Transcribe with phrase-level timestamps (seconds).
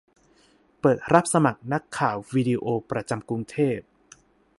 [0.79, 3.79] เปิดรับสมัครนักข่าววิดีโอ ประจำกรุงเทพ